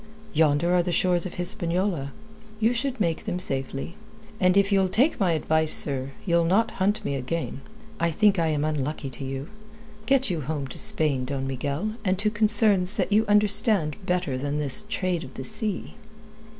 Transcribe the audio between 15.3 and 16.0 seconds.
the sea."